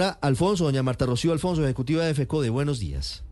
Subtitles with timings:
[0.00, 3.22] Doctora Alfonso, doña Marta Rocío Alfonso, ejecutiva de FECODE, buenos días.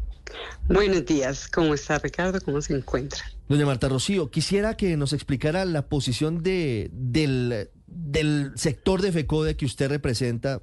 [0.69, 2.43] Buenos días, ¿cómo está Ricardo?
[2.43, 3.21] ¿Cómo se encuentra?
[3.49, 9.57] Doña Marta Rocío, quisiera que nos explicara la posición de, del, del sector de FECODE
[9.57, 10.61] que usted representa.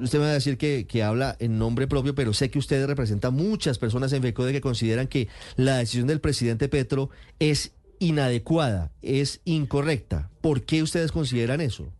[0.00, 2.86] Usted me va a decir que, que habla en nombre propio, pero sé que usted
[2.86, 8.92] representa muchas personas en FECODE que consideran que la decisión del presidente Petro es inadecuada,
[9.02, 10.30] es incorrecta.
[10.40, 11.92] ¿Por qué ustedes consideran eso?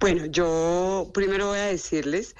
[0.00, 2.36] Bueno, yo primero voy a decirles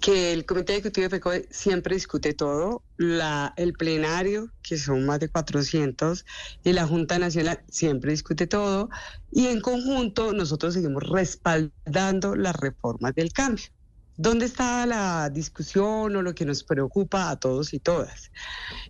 [0.00, 5.20] que el Comité Ejecutivo de FECODE siempre discute todo, la, el plenario, que son más
[5.20, 6.24] de 400,
[6.64, 8.88] y la Junta Nacional siempre discute todo,
[9.30, 13.66] y en conjunto nosotros seguimos respaldando las reformas del cambio.
[14.22, 18.30] ¿Dónde está la discusión o lo que nos preocupa a todos y todas?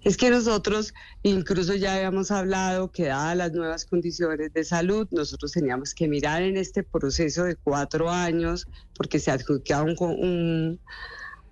[0.03, 5.53] Es que nosotros incluso ya habíamos hablado que dadas las nuevas condiciones de salud, nosotros
[5.53, 8.67] teníamos que mirar en este proceso de cuatro años,
[8.97, 10.81] porque se adjudicaba un,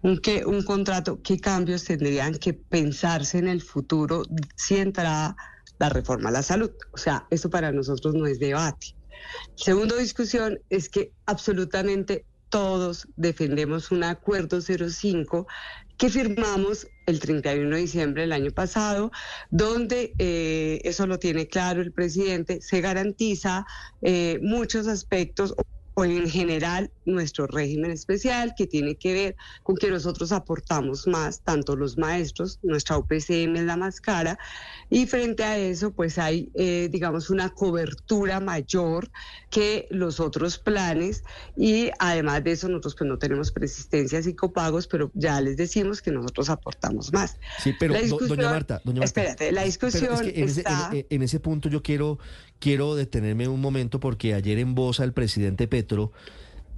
[0.02, 4.24] un, un, contrato, qué cambios tendrían que pensarse en el futuro
[4.56, 5.36] si entraba
[5.78, 6.72] la reforma a la salud.
[6.90, 8.96] O sea, eso para nosotros no es debate.
[9.54, 15.46] Segunda discusión es que absolutamente todos defendemos un acuerdo 05
[15.96, 19.10] que firmamos el 31 de diciembre del año pasado,
[19.50, 23.66] donde eh, eso lo tiene claro el presidente, se garantiza
[24.02, 25.54] eh, muchos aspectos
[25.98, 31.40] o en general nuestro régimen especial que tiene que ver con que nosotros aportamos más,
[31.40, 34.38] tanto los maestros, nuestra UPCM es la más cara,
[34.90, 39.10] y frente a eso pues hay, eh, digamos, una cobertura mayor
[39.50, 41.24] que los otros planes
[41.56, 46.00] y además de eso nosotros pues no tenemos persistencias y copagos, pero ya les decimos
[46.00, 47.38] que nosotros aportamos más.
[47.60, 50.90] Sí, pero doña Marta, doña Marta, espérate, la discusión en, está...
[50.92, 52.20] ese, en, ese punto yo quiero,
[52.60, 55.87] quiero detenerme un momento porque ayer en voz al presidente Petro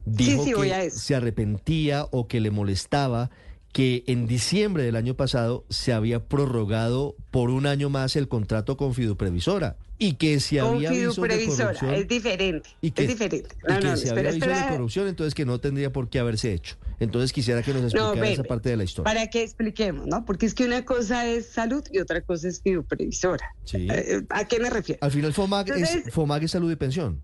[0.05, 3.31] dijo que se arrepentía o que le molestaba
[3.73, 8.77] que en diciembre del año pasado se había prorrogado por un año más el contrato
[8.77, 13.55] con Fiduprevisora y que si había avisos de corrupción es diferente, y que, es diferente.
[13.69, 16.55] No, y que si había avisos de corrupción, entonces que no tendría por qué haberse
[16.55, 16.77] hecho.
[17.01, 19.05] Entonces quisiera que nos explicara esa parte de la historia.
[19.05, 20.25] Para que expliquemos, ¿no?
[20.25, 23.55] Porque es que una cosa es salud y otra cosa es Fiduprevisora.
[23.65, 23.89] Sí.
[23.91, 24.99] Eh, ¿A qué me refiero?
[25.03, 27.23] Al final FOMAG, es, FOMAG es salud y pensión.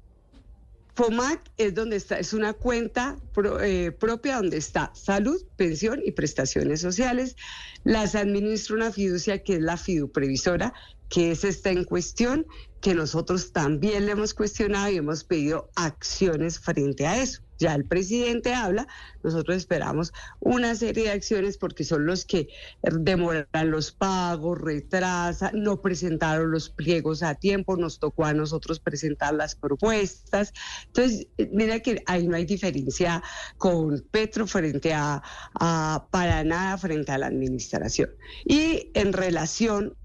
[0.96, 3.18] FOMAC es donde está, es una cuenta
[3.60, 7.36] eh, propia donde está salud, pensión y prestaciones sociales.
[7.84, 10.72] Las administra una fiducia que es la fiduprevisora,
[11.10, 12.46] que es esta en cuestión,
[12.80, 17.84] que nosotros también le hemos cuestionado y hemos pedido acciones frente a eso ya el
[17.84, 18.86] presidente habla,
[19.22, 22.48] nosotros esperamos una serie de acciones porque son los que
[22.82, 29.34] demoran los pagos, retrasan, no presentaron los pliegos a tiempo, nos tocó a nosotros presentar
[29.34, 30.52] las propuestas.
[30.86, 33.22] Entonces, mira que ahí no hay diferencia
[33.56, 35.22] con Petro frente a,
[35.54, 38.10] a para nada frente a la administración.
[38.44, 39.96] Y en relación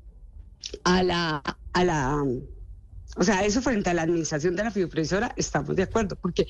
[0.84, 2.24] a la, a la
[3.18, 6.48] o sea, eso frente a la administración de la fiduciaria estamos de acuerdo, porque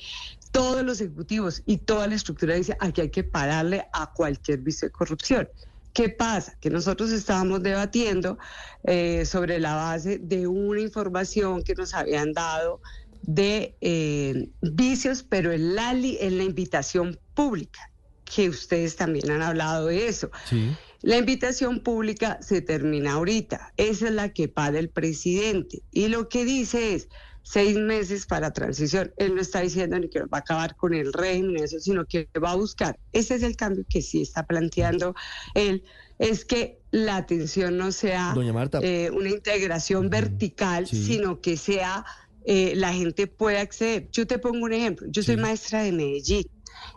[0.52, 4.86] todos los ejecutivos y toda la estructura dice aquí hay que pararle a cualquier vicio
[4.88, 5.48] de corrupción.
[5.92, 6.56] ¿Qué pasa?
[6.60, 8.38] Que nosotros estábamos debatiendo
[8.84, 12.80] eh, sobre la base de una información que nos habían dado
[13.22, 17.90] de eh, vicios, pero en la, en la invitación pública,
[18.24, 20.30] que ustedes también han hablado de eso.
[20.48, 20.74] Sí.
[21.02, 23.72] La invitación pública se termina ahorita.
[23.76, 25.82] Esa es la que paga el presidente.
[25.90, 27.08] Y lo que dice es
[27.42, 29.12] seis meses para transición.
[29.16, 32.28] Él no está diciendo ni que va a acabar con el régimen, eso, sino que
[32.42, 32.98] va a buscar.
[33.12, 35.14] Ese es el cambio que sí está planteando
[35.54, 35.84] él.
[36.18, 38.34] Es que la atención no sea
[38.82, 42.04] eh, una integración vertical, sino que sea
[42.44, 44.08] eh, la gente pueda acceder.
[44.12, 45.06] Yo te pongo un ejemplo.
[45.10, 46.44] Yo soy maestra de Medellín.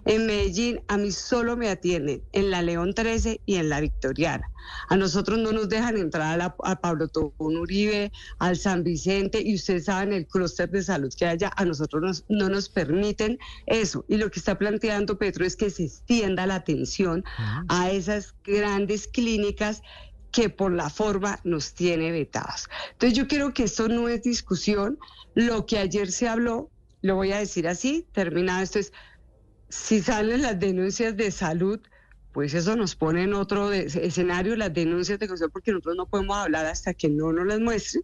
[0.05, 4.49] En Medellín a mí solo me atienden en la León 13 y en la Victoriana.
[4.89, 9.85] A nosotros no nos dejan entrar a, Pablo Tobón Uribe, al San Vicente y ustedes
[9.85, 14.05] saben el clúster de salud que haya, a nosotros no nos permiten eso.
[14.07, 17.23] Y lo que está planteando Petro es que se extienda la atención
[17.67, 19.81] a esas grandes clínicas
[20.31, 22.67] que por la forma nos tiene vetadas.
[22.91, 24.99] Entonces yo creo que esto no es discusión.
[25.33, 26.69] Lo que ayer se habló,
[27.01, 28.91] lo voy a decir así, terminado esto es
[29.75, 31.79] si salen las denuncias de salud,
[32.31, 36.37] pues eso nos pone en otro escenario las denuncias de corrupción porque nosotros no podemos
[36.37, 38.03] hablar hasta que no nos las muestren.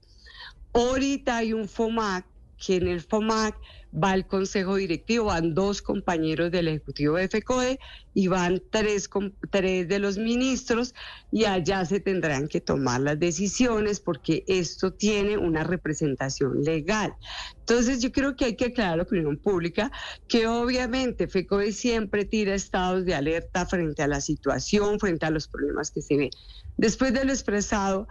[0.73, 2.25] Ahorita hay un FOMAC
[2.65, 3.57] que en el FOMAC
[3.91, 7.79] va el consejo directivo, van dos compañeros del ejecutivo de FECODE
[8.13, 9.09] y van tres,
[9.49, 10.93] tres de los ministros
[11.31, 17.13] y allá se tendrán que tomar las decisiones porque esto tiene una representación legal.
[17.59, 19.91] Entonces yo creo que hay que aclarar la opinión pública
[20.27, 25.47] que obviamente FECODE siempre tira estados de alerta frente a la situación, frente a los
[25.47, 26.29] problemas que se ven.
[26.77, 28.07] Después de lo expresado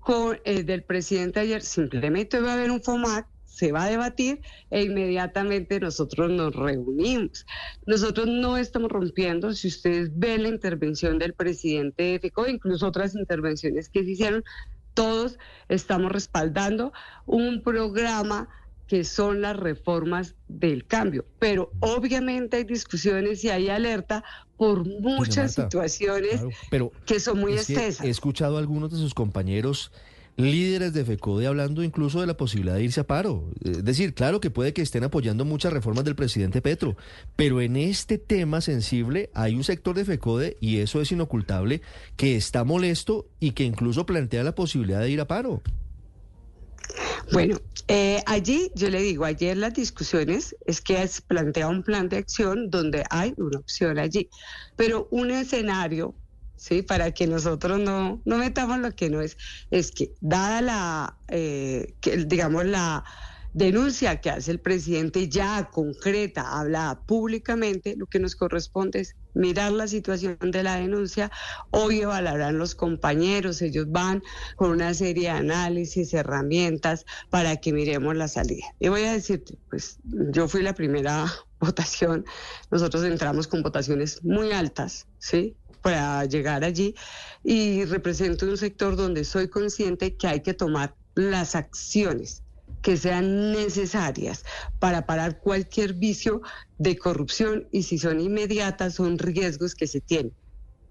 [0.00, 4.40] con, eh, del presidente ayer, simplemente va a haber un FOMAC se va a debatir
[4.70, 7.44] e inmediatamente nosotros nos reunimos.
[7.86, 13.14] Nosotros no estamos rompiendo, si ustedes ven la intervención del presidente de FECO, incluso otras
[13.14, 14.42] intervenciones que se hicieron,
[14.94, 15.38] todos
[15.68, 16.92] estamos respaldando
[17.26, 18.48] un programa
[18.86, 21.26] que son las reformas del cambio.
[21.38, 24.24] Pero obviamente hay discusiones y hay alerta
[24.56, 26.40] por muchas situaciones
[27.04, 28.04] que son muy extensas.
[28.04, 29.92] He escuchado a algunos de sus compañeros
[30.36, 33.50] líderes de FECODE hablando incluso de la posibilidad de irse a paro.
[33.62, 36.96] Es decir, claro que puede que estén apoyando muchas reformas del presidente Petro,
[37.36, 41.82] pero en este tema sensible hay un sector de FECODE, y eso es inocultable,
[42.16, 45.62] que está molesto y que incluso plantea la posibilidad de ir a paro.
[47.32, 47.58] Bueno,
[47.88, 52.18] eh, allí yo le digo, ayer las discusiones es que es plantea un plan de
[52.18, 54.28] acción donde hay una opción allí,
[54.76, 56.14] pero un escenario
[56.62, 56.82] ¿sí?
[56.82, 59.36] Para que nosotros no, no metamos lo que no es.
[59.72, 63.04] Es que, dada la, eh, que, digamos, la
[63.52, 69.72] denuncia que hace el presidente ya concreta, habla públicamente, lo que nos corresponde es mirar
[69.72, 71.32] la situación de la denuncia.
[71.70, 74.22] Hoy evaluarán los compañeros, ellos van
[74.54, 78.66] con una serie de análisis, herramientas para que miremos la salida.
[78.78, 81.26] Y voy a decirte, pues yo fui la primera
[81.60, 82.24] votación,
[82.70, 85.56] nosotros entramos con votaciones muy altas, ¿sí?
[85.82, 86.94] Para llegar allí
[87.44, 92.42] y represento un sector donde soy consciente que hay que tomar las acciones
[92.80, 94.44] que sean necesarias
[94.78, 96.42] para parar cualquier vicio
[96.78, 100.32] de corrupción y si son inmediatas son riesgos que se tienen.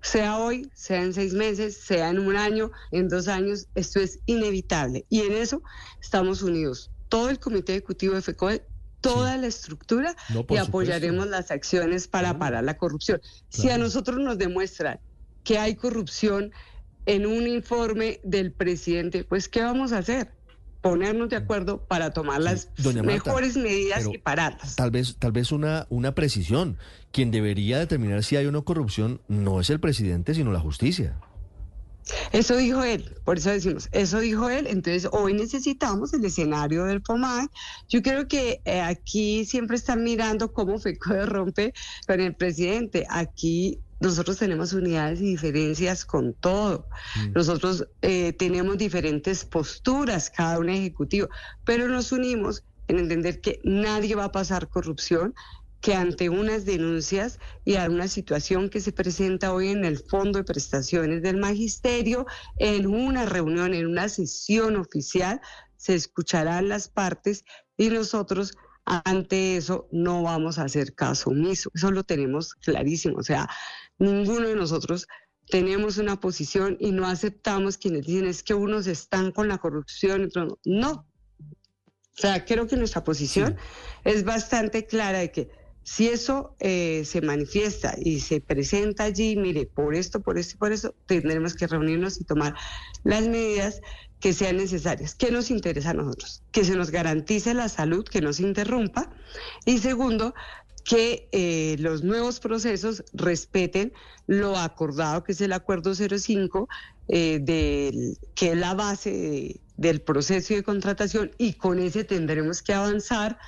[0.02, 4.20] Sea hoy, sea en seis meses, sea en un año, en dos años, esto es
[4.26, 5.62] inevitable y en eso
[6.02, 6.90] estamos unidos.
[7.08, 8.66] Todo el Comité Ejecutivo de FECOE
[9.02, 10.16] toda la estructura
[10.50, 13.22] y apoyaremos las acciones para parar la corrupción.
[13.50, 15.00] Si a nosotros nos demuestran
[15.44, 16.52] que hay corrupción
[17.06, 20.32] en un informe del presidente, pues ¿qué vamos a hacer?
[20.82, 22.70] ponernos de acuerdo para tomar las
[23.04, 24.76] mejores medidas y pararlas.
[24.76, 26.78] Tal vez, tal vez una, una precisión.
[27.12, 31.20] Quien debería determinar si hay o no corrupción no es el presidente, sino la justicia.
[32.32, 37.02] Eso dijo él, por eso decimos, eso dijo él, entonces hoy necesitamos el escenario del
[37.02, 37.52] FOMAC.
[37.90, 41.74] Yo creo que eh, aquí siempre están mirando cómo FECODE rompe
[42.08, 43.06] con el presidente.
[43.10, 46.88] Aquí nosotros tenemos unidades y diferencias con todo.
[47.16, 47.34] Mm.
[47.34, 51.30] Nosotros eh, tenemos diferentes posturas, cada un ejecutivo,
[51.64, 55.34] pero nos unimos en entender que nadie va a pasar corrupción,
[55.82, 60.40] que ante unas denuncias y a una situación que se presenta hoy en el Fondo
[60.40, 62.26] de Prestaciones del Magisterio,
[62.58, 65.42] en una reunión, en una sesión oficial,
[65.78, 67.44] se escucharán las partes
[67.78, 68.56] y nosotros
[68.86, 71.72] ante eso no vamos a hacer caso omiso.
[71.74, 73.18] Eso lo tenemos clarísimo.
[73.18, 73.50] O sea,
[73.98, 75.08] ninguno de nosotros
[75.48, 80.22] tenemos una posición y no aceptamos quienes dicen es que unos están con la corrupción
[80.22, 80.60] y otros no.
[80.66, 81.08] No.
[82.18, 83.58] O sea, creo que nuestra posición
[84.04, 89.66] es bastante clara de que si eso eh, se manifiesta y se presenta allí, mire,
[89.66, 92.56] por esto, por esto y por eso, tendremos que reunirnos y tomar
[93.04, 93.82] las medidas
[94.20, 95.16] que sean necesarias.
[95.16, 96.44] ¿Qué nos interesa a nosotros?
[96.52, 99.10] Que se nos garantice la salud, que no se interrumpa.
[99.66, 100.36] Y segundo,
[100.84, 103.94] que eh, los nuevos procesos respeten
[104.28, 106.70] lo acordado, que es el acuerdo 05,
[107.08, 112.74] eh, del, que es la base del proceso de contratación, y con ese tendremos que
[112.74, 113.40] avanzar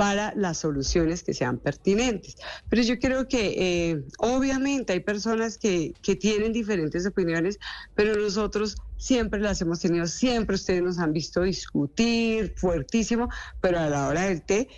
[0.00, 2.38] para las soluciones que sean pertinentes.
[2.70, 7.58] Pero yo creo que eh, obviamente hay personas que, que tienen diferentes opiniones,
[7.94, 13.28] pero nosotros siempre las hemos tenido, siempre ustedes nos han visto discutir fuertísimo,
[13.60, 14.70] pero a la hora del té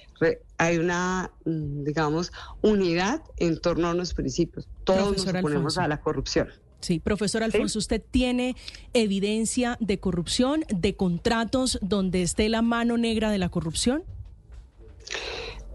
[0.59, 4.67] hay una, mm, digamos, unidad en torno a los principios.
[4.83, 6.49] Todos nos oponemos a la corrupción.
[6.81, 8.57] Sí, profesor Alfonso, ¿usted tiene
[8.93, 14.02] evidencia de corrupción, de contratos donde esté la mano negra de la corrupción?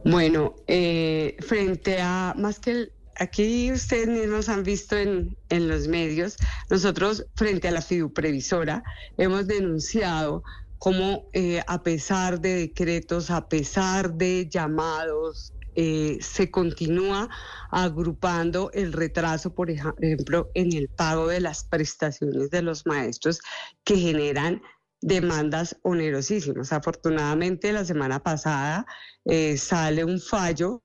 [0.04, 6.38] Bueno, eh, frente a más que aquí ustedes mismos han visto en, en los medios,
[6.70, 8.84] nosotros frente a la fiduprevisora
[9.18, 10.44] hemos denunciado
[10.78, 17.30] cómo eh, a pesar de decretos, a pesar de llamados, eh, se continúa
[17.70, 23.40] agrupando el retraso, por ejemplo, en el pago de las prestaciones de los maestros
[23.84, 24.62] que generan
[25.02, 26.74] demandas onerosísimas.
[26.74, 28.86] Afortunadamente, la semana pasada
[29.26, 30.84] eh, sale un fallo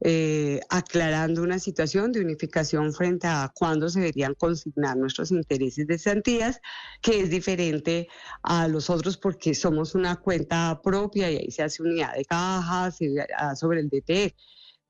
[0.00, 5.98] eh, aclarando una situación de unificación frente a cuándo se deberían consignar nuestros intereses de
[5.98, 6.60] santías,
[7.00, 8.08] que es diferente
[8.42, 12.98] a los otros porque somos una cuenta propia y ahí se hace unidad de cajas
[13.58, 14.34] sobre el DT.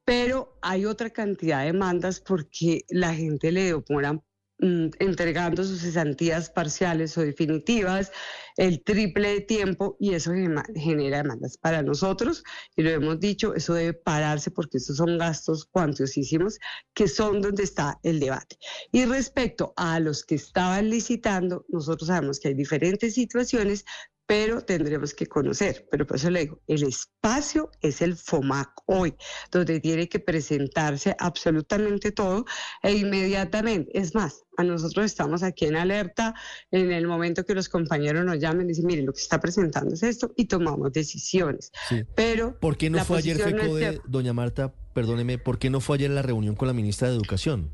[0.04, 4.22] Pero hay otra cantidad de demandas porque la gente le demoran
[4.58, 8.12] entregando sus cesantías parciales o definitivas,
[8.56, 12.44] el triple de tiempo y eso genera demandas para nosotros
[12.76, 16.58] y lo hemos dicho, eso debe pararse porque estos son gastos cuantiosísimos
[16.94, 18.56] que son donde está el debate.
[18.92, 23.84] Y respecto a los que estaban licitando, nosotros sabemos que hay diferentes situaciones,
[24.26, 25.86] pero tendremos que conocer.
[25.90, 29.14] Pero por eso le digo, el espacio es el FOMAC hoy,
[29.50, 32.44] donde tiene que presentarse absolutamente todo
[32.82, 33.90] e inmediatamente.
[33.98, 36.34] Es más, a nosotros estamos aquí en alerta
[36.70, 39.94] en el momento que los compañeros nos llamen y dicen, mire, lo que está presentando
[39.94, 41.70] es esto y tomamos decisiones.
[42.14, 46.10] Pero ¿Por qué no fue ayer FECODE, doña Marta, perdóneme, por qué no fue ayer
[46.10, 47.70] la reunión con la ministra de Educación?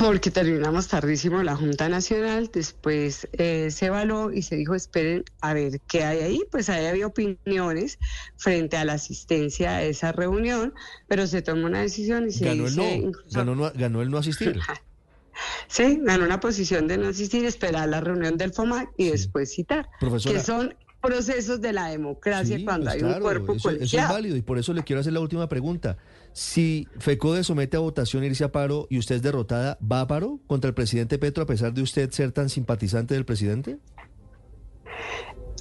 [0.00, 5.52] Porque terminamos tardísimo la Junta Nacional, después eh, se evaluó y se dijo, esperen a
[5.52, 7.98] ver qué hay ahí, pues ahí había opiniones
[8.38, 10.72] frente a la asistencia a esa reunión,
[11.06, 14.58] pero se tomó una decisión y se ganó el no, ganó, el no asistir.
[15.68, 19.86] sí, ganó una posición de no asistir, esperar la reunión del FOMAC y después citar,
[20.24, 24.36] que son procesos de la democracia cuando pues hay un cuerpo eso, Eso es válido
[24.36, 25.96] y por eso le quiero hacer la última pregunta.
[26.32, 30.40] Si FECODE somete a votación irse a paro y usted es derrotada, ¿va a paro
[30.46, 33.78] contra el presidente Petro a pesar de usted ser tan simpatizante del presidente?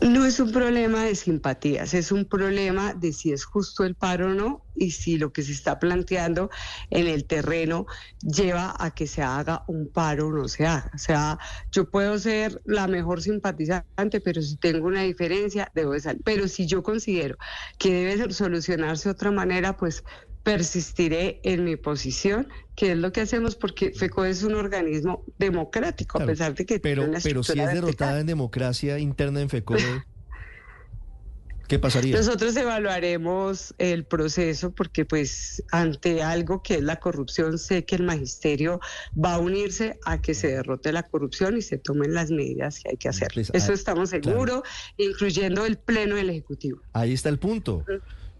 [0.01, 4.27] No es un problema de simpatías, es un problema de si es justo el paro
[4.27, 6.49] o no y si lo que se está planteando
[6.89, 7.85] en el terreno
[8.21, 10.89] lleva a que se haga un paro o no se haga.
[10.93, 11.37] O sea,
[11.73, 16.21] yo puedo ser la mejor simpatizante, pero si tengo una diferencia, debo de salir.
[16.23, 17.35] Pero si yo considero
[17.77, 20.05] que debe solucionarse de otra manera, pues
[20.43, 26.21] persistiré en mi posición, que es lo que hacemos porque FECO es un organismo democrático,
[26.21, 26.79] a pesar de que...
[26.79, 29.75] Pero, pero si es derrotada en democracia interna en FECO,
[31.67, 32.15] ¿qué pasaría?
[32.15, 38.03] Nosotros evaluaremos el proceso porque pues ante algo que es la corrupción, sé que el
[38.03, 38.79] magisterio
[39.13, 42.91] va a unirse a que se derrote la corrupción y se tomen las medidas que
[42.91, 43.27] hay que hacer.
[43.33, 44.63] Pues, Eso ah, estamos seguros,
[44.97, 46.81] incluyendo el Pleno del Ejecutivo.
[46.93, 47.83] Ahí está el punto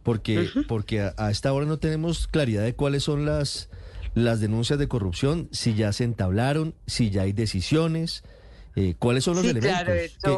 [0.04, 3.70] porque, porque a, esta hora no tenemos claridad de cuáles son las,
[4.16, 8.24] las denuncias de corrupción, si ya se entablaron, si ya hay decisiones.
[8.82, 9.94] Eh, ¿Cuáles son los elementos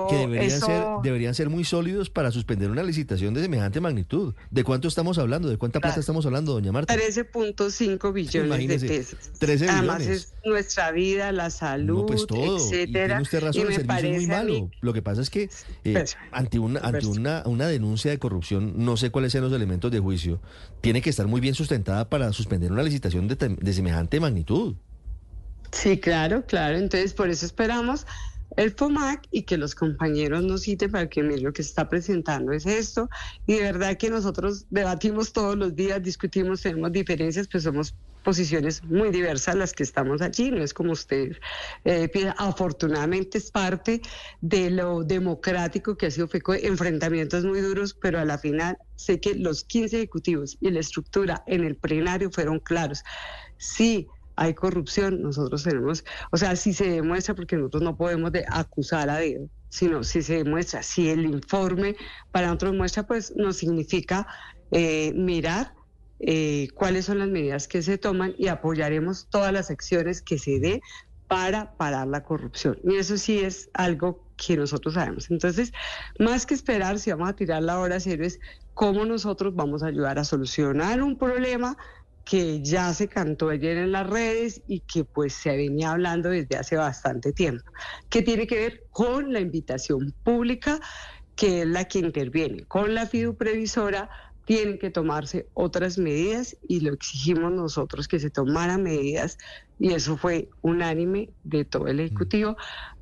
[0.10, 4.34] que, deberían, ser, deberían ser muy sólidos para suspender una licitación de semejante magnitud?
[4.50, 5.48] ¿De cuánto estamos hablando?
[5.48, 6.96] ¿De cuánta plata estamos hablando, doña Marta?
[6.96, 9.20] 13.5 billones de pesos.
[9.38, 12.88] 13 Además es nuestra vida, la salud, pues etcétera.
[12.88, 14.72] Y tiene usted razón, el servicio es muy malo.
[14.82, 15.44] Lo que pasa es que
[15.84, 19.54] eh, pues, ante, una, ante una, una denuncia de corrupción, no sé cuáles sean los
[19.54, 20.42] elementos de juicio,
[20.82, 24.74] tiene que estar muy bien sustentada para suspender una licitación de, de semejante magnitud.
[25.72, 26.78] Sí, claro, claro.
[26.78, 28.06] Entonces, por eso esperamos
[28.58, 32.66] el FOMAC y que los compañeros nos citen para que lo que está presentando es
[32.66, 33.10] esto.
[33.46, 38.84] Y de verdad que nosotros debatimos todos los días, discutimos, tenemos diferencias, pues somos posiciones
[38.84, 41.36] muy diversas las que estamos allí, no es como usted
[41.86, 44.02] eh, afortunadamente es parte
[44.42, 49.20] de lo democrático que ha sido FECO, enfrentamientos muy duros, pero a la final sé
[49.20, 53.04] que los 15 ejecutivos y la estructura en el plenario fueron claros.
[53.58, 54.08] Sí,
[54.42, 59.08] hay corrupción, nosotros tenemos, o sea, si se demuestra, porque nosotros no podemos de acusar
[59.08, 61.96] a Dios, sino si se demuestra, si el informe
[62.32, 64.26] para nosotros muestra, pues nos significa
[64.72, 65.76] eh, mirar
[66.20, 70.60] eh, cuáles son las medidas que se toman y apoyaremos todas las acciones que se
[70.60, 70.82] dé
[71.28, 72.80] para parar la corrupción.
[72.84, 75.30] Y eso sí es algo que nosotros sabemos.
[75.30, 75.72] Entonces,
[76.18, 78.40] más que esperar si vamos a tirar la hora cero, es
[78.74, 81.78] cómo nosotros vamos a ayudar a solucionar un problema
[82.32, 86.56] que ya se cantó ayer en las redes y que pues se venía hablando desde
[86.56, 87.70] hace bastante tiempo,
[88.08, 90.80] que tiene que ver con la invitación pública,
[91.36, 94.10] que es la que interviene, con la FIDU previsora
[94.46, 99.38] tienen que tomarse otras medidas y lo exigimos nosotros que se tomaran medidas
[99.78, 102.56] y eso fue unánime de todo el Ejecutivo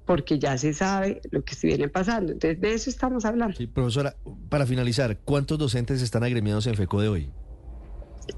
[0.07, 2.31] porque ya se sabe lo que se viene pasando.
[2.31, 3.55] Entonces, de eso estamos hablando.
[3.75, 4.15] Profesora,
[4.49, 7.29] para finalizar, ¿cuántos docentes están agremiados en FECO de hoy?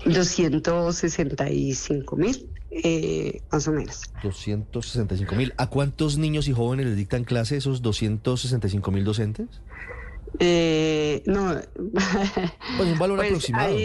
[0.05, 4.03] 265 mil, eh, más o menos.
[4.23, 5.53] 265 mil.
[5.57, 9.47] ¿A cuántos niños y jóvenes les dictan clase esos 265 mil docentes?
[10.39, 11.59] Eh, no.
[12.77, 13.75] Pues un valor pues aproximado.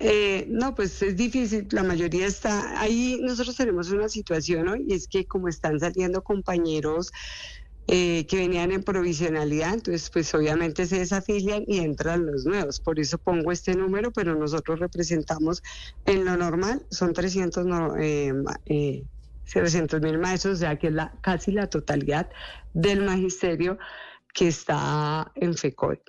[0.00, 3.18] Eh, no, pues es difícil, la mayoría está ahí.
[3.20, 7.10] Nosotros tenemos una situación hoy y es que como están saliendo compañeros
[7.90, 12.80] eh, que venían en provisionalidad, entonces pues obviamente se desafilian y entran los nuevos.
[12.80, 15.62] Por eso pongo este número, pero nosotros representamos
[16.04, 17.66] en lo normal, son 300
[17.98, 18.34] eh,
[18.66, 19.04] eh,
[20.02, 22.28] mil maestros, o sea que es la, casi la totalidad
[22.74, 23.78] del magisterio
[24.34, 26.02] que está en FECODE.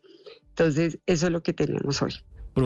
[0.50, 2.14] Entonces, eso es lo que tenemos hoy.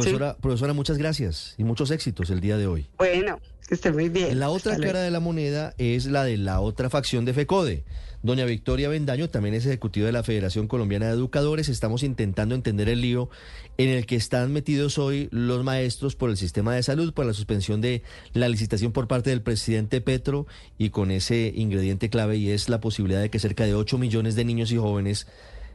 [0.02, 2.88] Profesora, profesora, muchas gracias y muchos éxitos el día de hoy.
[2.98, 4.40] Bueno, que esté muy bien.
[4.40, 7.84] La otra cara de la moneda es la de la otra facción de FECODE.
[8.24, 11.68] Doña Victoria Bendaño también es ejecutiva de la Federación Colombiana de Educadores.
[11.68, 13.30] Estamos intentando entender el lío
[13.78, 17.34] en el que están metidos hoy los maestros por el sistema de salud, por la
[17.34, 20.48] suspensión de la licitación por parte del presidente Petro
[20.78, 24.36] y con ese ingrediente clave y es la posibilidad de que cerca de 8 millones
[24.36, 25.28] de niños y jóvenes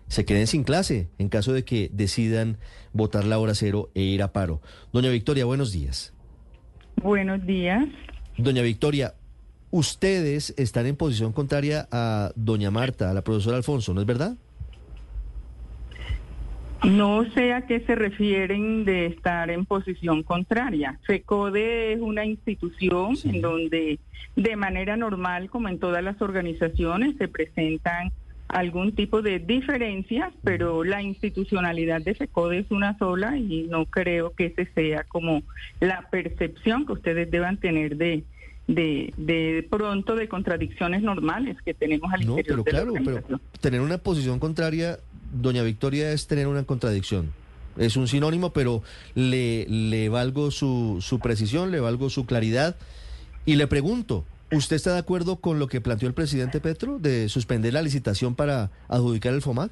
[0.09, 2.59] se queden sin clase en caso de que decidan
[2.93, 4.61] votar la hora cero e ir a paro.
[4.93, 6.13] Doña Victoria, buenos días.
[7.03, 7.87] Buenos días.
[8.37, 9.15] Doña Victoria,
[9.71, 14.37] ustedes están en posición contraria a doña Marta, a la profesora Alfonso, ¿no es verdad?
[16.85, 20.99] No sé a qué se refieren de estar en posición contraria.
[21.07, 23.99] FECODE es una institución en donde
[24.37, 28.13] de manera normal, como en todas las organizaciones, se presentan
[28.49, 34.33] algún tipo de diferencias, pero la institucionalidad de FECODE es una sola y no creo
[34.33, 35.43] que ese sea como
[35.81, 38.25] la percepción que ustedes deban tener de,
[38.67, 43.83] de, de pronto de contradicciones normales que tenemos al no, interior pero claro, pero tener
[43.83, 44.99] una posición contraria,
[45.33, 47.33] doña Victoria, es tener una contradicción.
[47.77, 48.83] Es un sinónimo, pero
[49.15, 52.77] le, le valgo su, su precisión, le valgo su claridad.
[53.47, 57.29] Y le pregunto, ¿usted está de acuerdo con lo que planteó el presidente Petro de
[57.29, 59.71] suspender la licitación para adjudicar el FOMAC?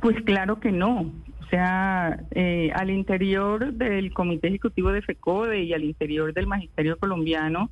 [0.00, 1.12] Pues claro que no.
[1.40, 6.98] O sea, eh, al interior del Comité Ejecutivo de FECODE y al interior del Magisterio
[6.98, 7.70] Colombiano,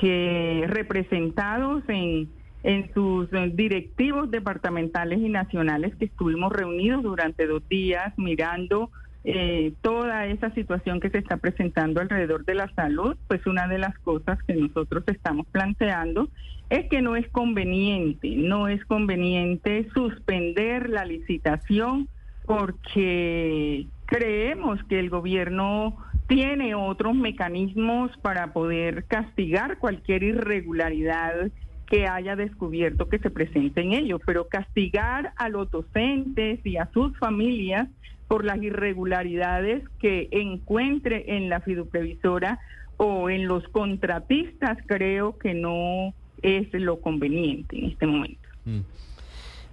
[0.00, 2.28] que representados en,
[2.62, 8.90] en sus directivos departamentales y nacionales que estuvimos reunidos durante dos días mirando
[9.24, 13.78] eh, toda esa situación que se está presentando alrededor de la salud, pues una de
[13.78, 16.28] las cosas que nosotros estamos planteando
[16.70, 22.08] es que no es conveniente, no es conveniente suspender la licitación
[22.46, 25.96] porque creemos que el gobierno
[26.26, 31.50] tiene otros mecanismos para poder castigar cualquier irregularidad
[31.86, 36.90] que haya descubierto que se presente en ello, pero castigar a los docentes y a
[36.92, 37.88] sus familias
[38.28, 42.60] por las irregularidades que encuentre en la fiduprevisora
[42.98, 48.48] o en los contratistas, creo que no es lo conveniente en este momento.
[48.64, 48.80] Mm.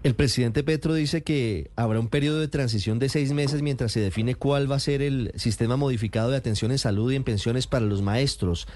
[0.04, 4.00] El presidente Petro dice que habrá un periodo de transición de seis meses mientras se
[4.00, 7.66] define cuál va a ser el sistema modificado de atención en salud y en pensiones
[7.66, 8.68] para los maestros.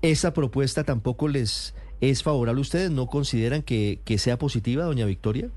[0.00, 2.92] ¿Esa propuesta tampoco les es favorable a ustedes?
[2.92, 5.50] ¿No consideran que, que sea positiva, doña Victoria?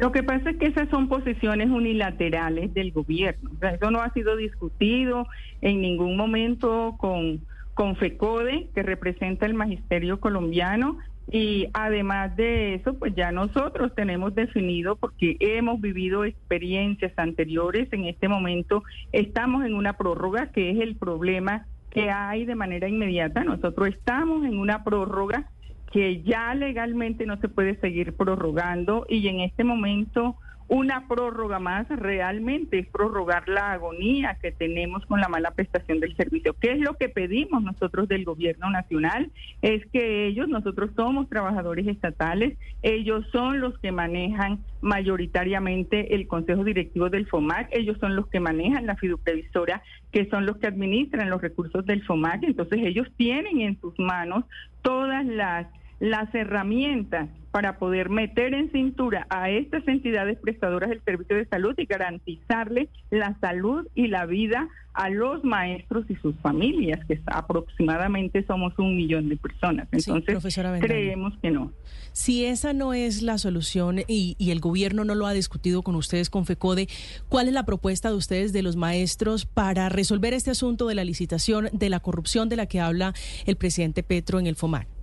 [0.00, 3.50] Lo que pasa es que esas son posiciones unilaterales del gobierno.
[3.60, 5.26] eso no ha sido discutido
[5.60, 7.40] en ningún momento con,
[7.74, 10.98] con FECODE, que representa el magisterio colombiano,
[11.30, 18.04] y además de eso, pues ya nosotros tenemos definido, porque hemos vivido experiencias anteriores, en
[18.04, 18.82] este momento
[19.12, 23.44] estamos en una prórroga, que es el problema que hay de manera inmediata.
[23.44, 25.50] Nosotros estamos en una prórroga
[25.92, 30.36] que ya legalmente no se puede seguir prorrogando y en este momento
[30.68, 36.14] una prórroga más realmente es prorrogar la agonía que tenemos con la mala prestación del
[36.14, 36.54] servicio.
[36.60, 39.30] ¿Qué es lo que pedimos nosotros del gobierno nacional?
[39.62, 46.64] Es que ellos, nosotros somos trabajadores estatales, ellos son los que manejan mayoritariamente el Consejo
[46.64, 51.30] Directivo del FOMAC, ellos son los que manejan la fiduprevisora, que son los que administran
[51.30, 54.44] los recursos del FOMAC, entonces ellos tienen en sus manos
[54.82, 55.66] todas las
[56.00, 61.74] las herramientas para poder meter en cintura a estas entidades prestadoras del servicio de salud
[61.76, 68.44] y garantizarle la salud y la vida a los maestros y sus familias, que aproximadamente
[68.46, 69.88] somos un millón de personas.
[69.92, 71.72] Entonces, creemos que no.
[72.12, 75.94] Si esa no es la solución y, y, el gobierno no lo ha discutido con
[75.94, 76.88] ustedes, con FECODE,
[77.28, 81.04] ¿cuál es la propuesta de ustedes, de los maestros, para resolver este asunto de la
[81.04, 83.14] licitación, de la corrupción de la que habla
[83.46, 84.97] el presidente Petro en el FOMAC?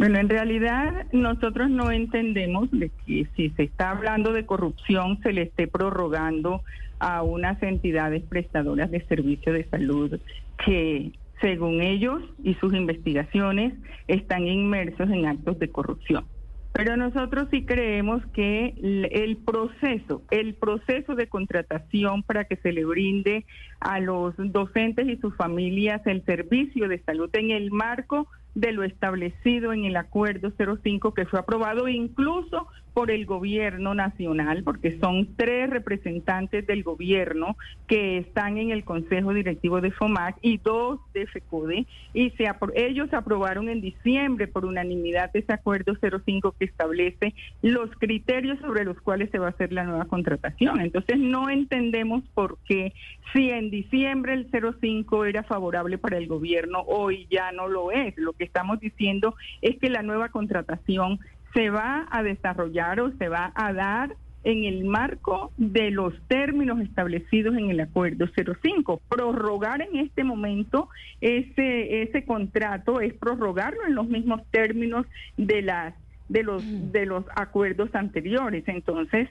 [0.00, 5.34] Bueno, en realidad nosotros no entendemos de que si se está hablando de corrupción se
[5.34, 6.62] le esté prorrogando
[6.98, 10.18] a unas entidades prestadoras de servicio de salud
[10.64, 13.74] que según ellos y sus investigaciones
[14.08, 16.24] están inmersos en actos de corrupción.
[16.72, 18.72] Pero nosotros sí creemos que
[19.12, 23.44] el proceso, el proceso de contratación para que se le brinde
[23.80, 28.82] a los docentes y sus familias el servicio de salud en el marco de lo
[28.82, 35.36] establecido en el acuerdo 05 que fue aprobado incluso por el gobierno nacional, porque son
[35.36, 41.26] tres representantes del gobierno que están en el Consejo Directivo de FOMAC y dos de
[41.26, 47.90] FECODE, y se ellos aprobaron en diciembre por unanimidad ese acuerdo 05 que establece los
[47.92, 50.80] criterios sobre los cuales se va a hacer la nueva contratación.
[50.80, 52.92] Entonces no entendemos por qué
[53.32, 58.16] si en diciembre el 05 era favorable para el gobierno, hoy ya no lo es.
[58.40, 61.20] Que estamos diciendo es que la nueva contratación
[61.52, 66.80] se va a desarrollar o se va a dar en el marco de los términos
[66.80, 69.02] establecidos en el acuerdo 05.
[69.10, 70.88] Prorrogar en este momento
[71.20, 75.04] ese ese contrato es prorrogarlo en los mismos términos
[75.36, 75.94] de las
[76.30, 76.92] de los mm.
[76.92, 78.64] de los acuerdos anteriores.
[78.66, 79.28] Entonces,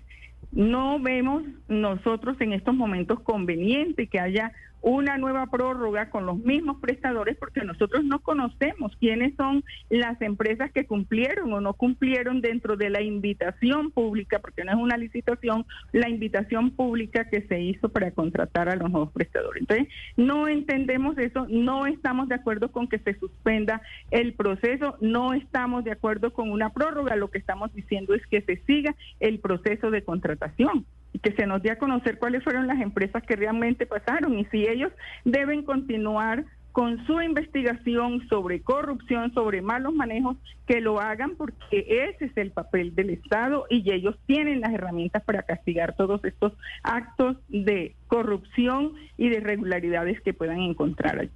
[0.52, 6.78] no vemos nosotros en estos momentos conveniente que haya una nueva prórroga con los mismos
[6.80, 12.78] prestadores porque nosotros no conocemos quiénes son las empresas que cumplieron o no cumplieron dentro
[12.78, 17.90] de la invitación pública, porque no es una licitación, la invitación pública que se hizo
[17.90, 19.62] para contratar a los nuevos prestadores.
[19.62, 25.34] Entonces, no entendemos eso, no estamos de acuerdo con que se suspenda el proceso, no
[25.34, 29.40] estamos de acuerdo con una prórroga, lo que estamos diciendo es que se siga el
[29.40, 30.86] proceso de contratación
[31.22, 34.68] que se nos dé a conocer cuáles fueron las empresas que realmente pasaron y si
[34.68, 34.92] ellos
[35.26, 42.26] deben continuar con su investigación sobre corrupción, sobre malos manejos, que lo hagan porque ese
[42.26, 47.38] es el papel del Estado y ellos tienen las herramientas para castigar todos estos actos
[47.50, 51.32] de corrupción y de irregularidades que puedan encontrar allí.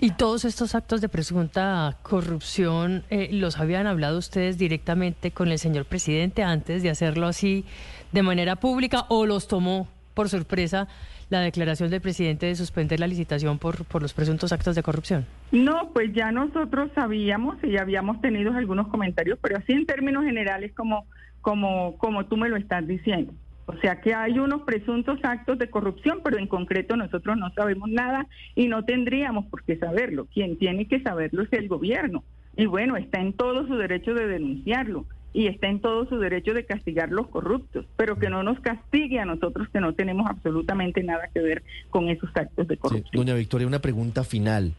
[0.00, 5.58] ¿Y todos estos actos de presunta corrupción eh, los habían hablado ustedes directamente con el
[5.58, 7.64] señor presidente antes de hacerlo así
[8.14, 10.86] de manera pública o los tomó por sorpresa
[11.30, 15.26] la declaración del presidente de suspender la licitación por, por los presuntos actos de corrupción?
[15.50, 20.72] No, pues ya nosotros sabíamos y habíamos tenido algunos comentarios, pero así en términos generales
[20.74, 21.06] como,
[21.40, 23.34] como, como tú me lo estás diciendo.
[23.66, 27.88] O sea que hay unos presuntos actos de corrupción, pero en concreto nosotros no sabemos
[27.88, 30.26] nada y no tendríamos por qué saberlo.
[30.32, 32.22] Quien tiene que saberlo es el gobierno.
[32.56, 36.54] Y bueno, está en todo su derecho de denunciarlo y está en todo su derecho
[36.54, 41.02] de castigar los corruptos, pero que no nos castigue a nosotros que no tenemos absolutamente
[41.02, 43.10] nada que ver con esos actos de corrupción.
[43.12, 44.74] doña Victoria, una pregunta final.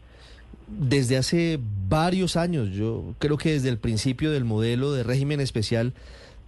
[0.67, 5.93] Desde hace varios años, yo creo que desde el principio del modelo de régimen especial,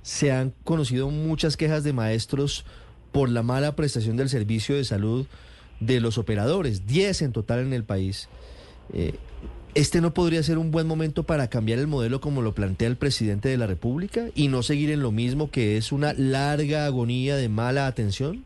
[0.01, 2.65] se han conocido muchas quejas de maestros
[3.11, 5.27] por la mala prestación del servicio de salud
[5.81, 8.29] de los operadores, 10 en total en el país.
[8.93, 9.15] Eh,
[9.77, 12.95] ¿Este no podría ser un buen momento para cambiar el modelo como lo plantea el
[12.95, 17.35] presidente de la República y no seguir en lo mismo que es una larga agonía
[17.35, 18.43] de mala atención?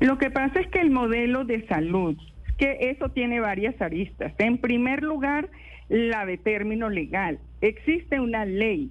[0.00, 2.16] Lo que pasa es que el modelo de salud,
[2.56, 4.32] que eso tiene varias aristas.
[4.38, 5.50] En primer lugar,
[5.90, 7.38] la de término legal.
[7.60, 8.90] Existe una ley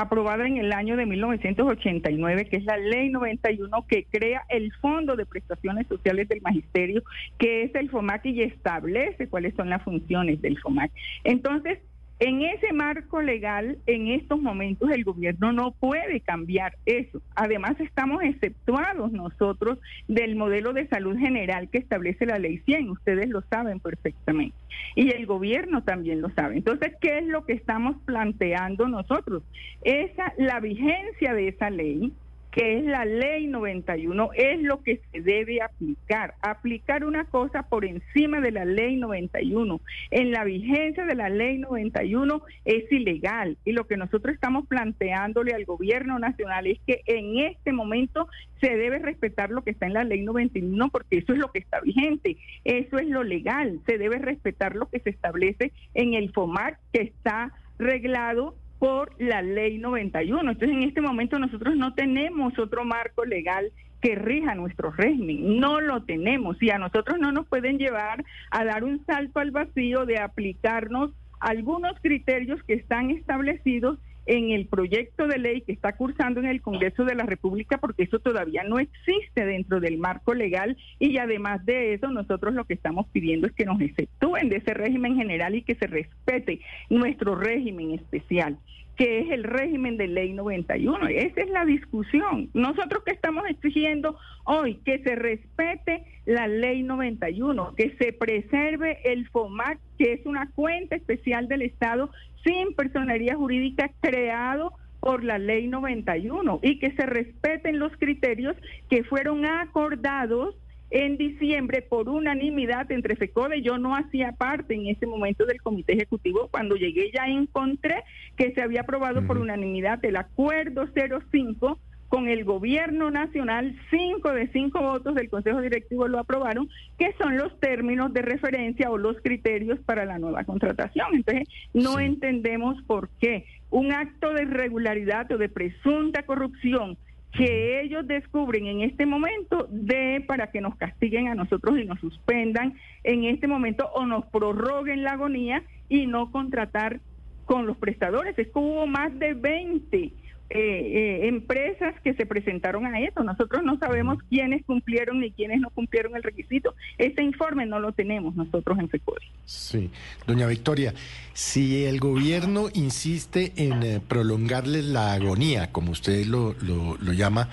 [0.00, 5.14] aprobada en el año de 1989, que es la ley 91 que crea el Fondo
[5.14, 7.02] de Prestaciones Sociales del Magisterio,
[7.38, 10.90] que es el FOMAC y establece cuáles son las funciones del FOMAC.
[11.24, 11.80] Entonces,
[12.20, 17.22] en ese marco legal, en estos momentos, el gobierno no puede cambiar eso.
[17.34, 22.90] Además, estamos exceptuados nosotros del modelo de salud general que establece la ley 100.
[22.90, 24.54] Ustedes lo saben perfectamente.
[24.94, 26.58] Y el gobierno también lo sabe.
[26.58, 29.42] Entonces, ¿qué es lo que estamos planteando nosotros?
[29.82, 32.12] Esa, la vigencia de esa ley
[32.50, 36.34] que es la ley 91, es lo que se debe aplicar.
[36.42, 41.58] Aplicar una cosa por encima de la ley 91 en la vigencia de la ley
[41.58, 43.56] 91 es ilegal.
[43.64, 48.28] Y lo que nosotros estamos planteándole al gobierno nacional es que en este momento
[48.60, 51.60] se debe respetar lo que está en la ley 91 porque eso es lo que
[51.60, 56.30] está vigente, eso es lo legal, se debe respetar lo que se establece en el
[56.32, 60.40] FOMAC que está reglado por la ley 91.
[60.40, 65.60] Entonces, en este momento nosotros no tenemos otro marco legal que rija nuestro régimen.
[65.60, 69.50] No lo tenemos y a nosotros no nos pueden llevar a dar un salto al
[69.50, 73.98] vacío de aplicarnos algunos criterios que están establecidos
[74.30, 78.04] en el proyecto de ley que está cursando en el Congreso de la República, porque
[78.04, 82.74] eso todavía no existe dentro del marco legal y además de eso nosotros lo que
[82.74, 87.34] estamos pidiendo es que nos exceptúen de ese régimen general y que se respete nuestro
[87.34, 88.56] régimen especial
[89.00, 91.08] que es el régimen de ley 91.
[91.08, 92.50] Esa es la discusión.
[92.52, 99.26] Nosotros que estamos exigiendo hoy que se respete la ley 91, que se preserve el
[99.30, 102.10] FOMAC, que es una cuenta especial del Estado
[102.44, 108.54] sin personería jurídica creado por la ley 91 y que se respeten los criterios
[108.90, 110.54] que fueron acordados
[110.90, 113.62] en diciembre por unanimidad entre FECODE.
[113.62, 116.48] Yo no hacía parte en ese momento del comité ejecutivo.
[116.50, 118.02] Cuando llegué ya encontré
[118.36, 120.88] que se había aprobado por unanimidad el acuerdo
[121.30, 127.14] 05 con el gobierno nacional, cinco de cinco votos del Consejo Directivo lo aprobaron, que
[127.20, 131.06] son los términos de referencia o los criterios para la nueva contratación.
[131.12, 136.98] Entonces, no entendemos por qué un acto de irregularidad o de presunta corrupción
[137.32, 142.00] que ellos descubren en este momento de para que nos castiguen a nosotros y nos
[142.00, 147.00] suspendan en este momento o nos prorroguen la agonía y no contratar
[147.44, 148.38] con los prestadores.
[148.38, 150.12] Es que hubo más de 20
[150.50, 153.22] eh, eh, empresas que se presentaron a eso.
[153.22, 156.74] Nosotros no sabemos quiénes cumplieron ni quiénes no cumplieron el requisito.
[156.98, 159.20] Ese informe no lo tenemos nosotros en FECODE.
[159.44, 159.90] Sí,
[160.26, 160.92] doña Victoria,
[161.32, 167.48] si el gobierno insiste en eh, prolongarles la agonía, como usted lo, lo, lo llama,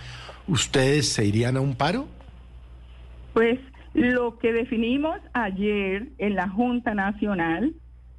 [0.48, 2.08] ¿ustedes se irían a un paro?
[3.34, 3.60] Pues
[3.94, 7.74] lo que definimos ayer en la Junta Nacional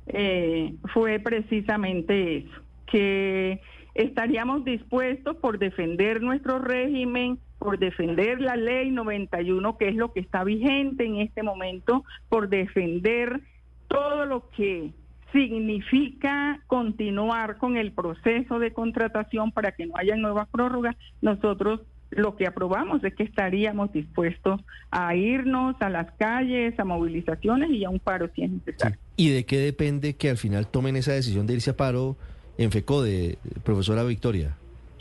[0.09, 3.61] eh, fue precisamente eso, que
[3.99, 10.21] estaríamos dispuestos por defender nuestro régimen, por defender la ley 91, que es lo que
[10.21, 13.41] está vigente en este momento, por defender
[13.89, 14.93] todo lo que
[15.33, 21.81] significa continuar con el proceso de contratación para que no haya nuevas prórrogas, nosotros
[22.11, 27.85] lo que aprobamos es que estaríamos dispuestos a irnos a las calles, a movilizaciones y
[27.85, 28.99] a un paro si es necesario.
[29.17, 32.17] ¿Y de qué depende que al final tomen esa decisión de irse a paro?
[32.59, 34.57] En FECODE, profesora Victoria?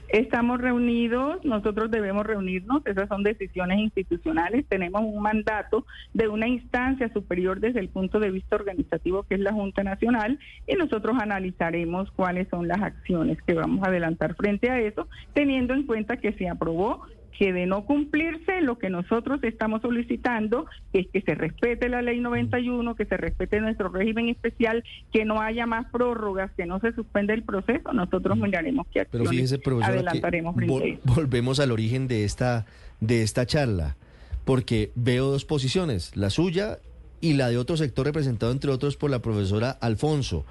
[0.10, 7.12] Estamos reunidos, nosotros debemos reunirnos, esas son decisiones institucionales, tenemos un mandato de una instancia
[7.12, 12.10] superior desde el punto de vista organizativo que es la Junta Nacional y nosotros analizaremos
[12.12, 16.32] cuáles son las acciones que vamos a adelantar frente a eso, teniendo en cuenta que
[16.34, 17.06] se aprobó
[17.38, 22.20] que de no cumplirse lo que nosotros estamos solicitando es que se respete la ley
[22.20, 26.94] 91, que se respete nuestro régimen especial, que no haya más prórrogas, que no se
[26.94, 30.56] suspenda el proceso, nosotros miraremos qué acciones Pero fíjese, adelantaremos.
[31.04, 32.66] volvemos al origen de esta,
[33.02, 33.98] de esta charla,
[34.44, 36.80] porque veo dos posiciones, la suya
[37.22, 40.44] y la de otro sector representado entre otros por la profesora Alfonso.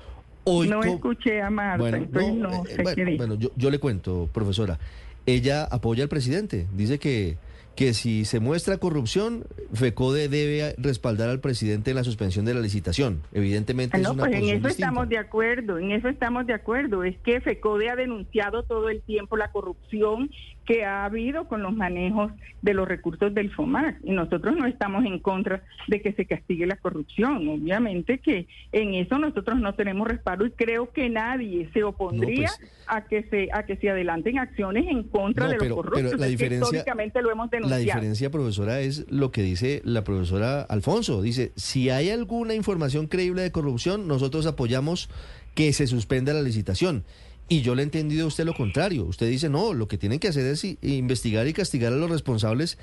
[0.44, 4.78] Hoy no escuché a Marta, bueno, no, eh, bueno, yo, yo le cuento, profesora
[5.26, 6.66] ella apoya al presidente.
[6.72, 7.36] Dice que,
[7.74, 12.60] que si se muestra corrupción, FECODE debe respaldar al presidente en la suspensión de la
[12.60, 13.22] licitación.
[13.32, 17.04] Evidentemente, no, es una pues en eso estamos de acuerdo, en eso estamos de acuerdo.
[17.04, 20.30] Es que FECODE ha denunciado todo el tiempo la corrupción
[20.66, 23.98] que ha habido con los manejos de los recursos del FOMAC.
[24.02, 27.48] Y nosotros no estamos en contra de que se castigue la corrupción.
[27.48, 32.72] Obviamente que en eso nosotros no tenemos respaldo y creo que nadie se opondría pues,
[32.88, 36.02] a que se a que se adelanten acciones en contra de los corruptos.
[36.02, 37.80] Pero la diferencia, históricamente lo hemos denunciado.
[37.80, 41.22] La diferencia, profesora, es lo que dice la profesora Alfonso.
[41.22, 45.08] Dice, si hay alguna información creíble de corrupción, nosotros apoyamos
[45.54, 47.04] que se suspenda la licitación.
[47.48, 49.04] Y yo le he entendido a usted lo contrario.
[49.04, 52.78] Usted dice, no, lo que tienen que hacer es investigar y castigar a los responsables,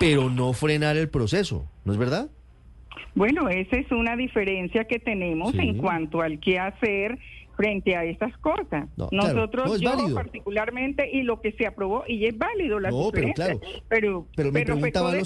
[0.00, 1.68] pero no frenar el proceso.
[1.84, 2.28] ¿No es verdad?
[3.14, 7.18] Bueno, esa es una diferencia que tenemos en cuanto al qué hacer
[7.58, 8.88] frente a estas cosas.
[9.10, 13.60] Nosotros, yo particularmente, y lo que se aprobó, y es válido la no, pero, claro,
[13.88, 14.52] pero, pero,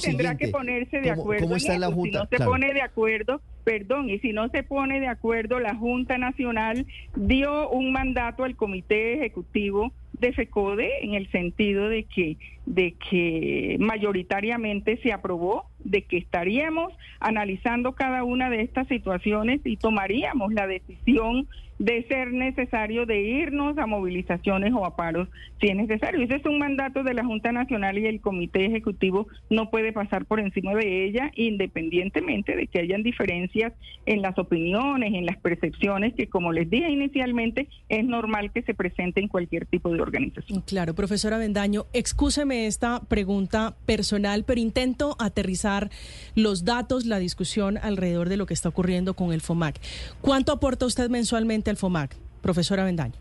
[0.00, 1.44] tendrá que ponerse de acuerdo.
[1.44, 2.26] ¿cómo está la Junta?
[2.30, 5.74] Si no se pone de acuerdo, perdón, y si no se pone de acuerdo, la
[5.74, 12.36] Junta Nacional dio un mandato al Comité Ejecutivo de FECODE en el sentido de que,
[12.66, 19.76] de que mayoritariamente se aprobó, de que estaríamos analizando cada una de estas situaciones y
[19.76, 21.48] tomaríamos la decisión
[21.82, 25.28] de ser necesario de irnos a movilizaciones o a paros
[25.60, 26.22] si es necesario.
[26.22, 30.24] Ese es un mandato de la Junta Nacional y el Comité Ejecutivo no puede pasar
[30.24, 33.72] por encima de ella, independientemente de que hayan diferencias
[34.06, 38.74] en las opiniones, en las percepciones, que como les dije inicialmente, es normal que se
[38.74, 40.62] presente en cualquier tipo de organización.
[40.64, 45.90] Claro, profesora Bendaño, excúseme esta pregunta personal, pero intento aterrizar
[46.36, 49.80] los datos, la discusión alrededor de lo que está ocurriendo con el FOMAC.
[50.20, 53.14] ¿Cuánto aporta usted mensualmente al FOMAC, profesora Bendaño?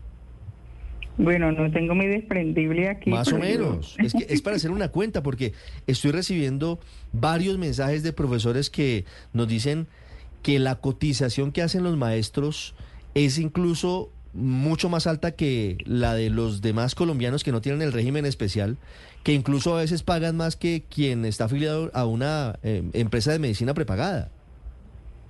[1.18, 3.10] Bueno, no tengo mi desprendible aquí.
[3.10, 3.96] Más o menos.
[3.98, 5.52] Es que es para hacer una cuenta, porque
[5.86, 6.78] estoy recibiendo
[7.12, 9.88] varios mensajes de profesores que nos dicen
[10.42, 12.74] que la cotización que hacen los maestros
[13.14, 17.92] es incluso mucho más alta que la de los demás colombianos que no tienen el
[17.92, 18.78] régimen especial,
[19.22, 23.38] que incluso a veces pagan más que quien está afiliado a una eh, empresa de
[23.38, 24.30] medicina prepagada.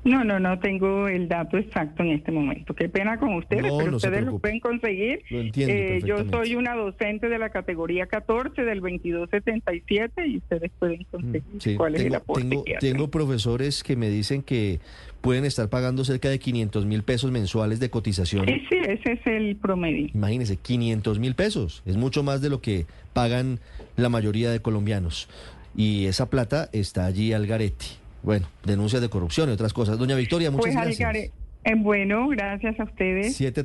[0.04, 2.74] No, no, no tengo el dato exacto en este momento.
[2.74, 5.22] Qué pena con ustedes, No, pero no ustedes lo pueden conseguir.
[5.30, 10.70] Lo entiendo Eh, yo soy una docente de la categoría 14 del 2277 y ustedes
[10.78, 14.08] pueden conseguir Mm, Sí, cuál es el tengo, aporte tengo, que tengo profesores que me
[14.08, 14.80] dicen que
[15.20, 18.46] pueden estar pagando cerca de 500 mil pesos mensuales de cotización.
[18.46, 20.08] Sí, sí, ese es el promedio.
[20.14, 21.82] Imagínense, 500 mil pesos.
[21.86, 23.60] Es mucho más de lo que pagan
[23.96, 25.28] la mayoría de colombianos.
[25.76, 27.86] Y esa plata está allí al garete.
[28.22, 29.98] Bueno, denuncias de corrupción y otras cosas.
[29.98, 31.10] Doña Victoria, muchas Pues, gracias.
[31.10, 31.30] Algare-
[31.64, 33.36] eh, bueno, gracias a ustedes.
[33.36, 33.64] Siete